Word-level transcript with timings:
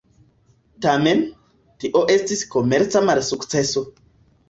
Tamen, 0.85 1.21
tio 1.85 2.03
estis 2.17 2.43
komerca 2.57 3.07
malsukceso. 3.13 3.89